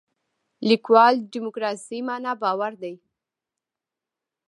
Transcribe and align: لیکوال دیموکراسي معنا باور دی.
لیکوال 0.69 1.15
دیموکراسي 1.33 1.99
معنا 2.07 2.33
باور 2.41 2.73
دی. 2.81 2.93